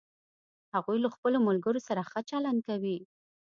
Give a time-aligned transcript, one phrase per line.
[0.73, 2.97] هغوی له خپلوملګرو سره ښه چلند کوي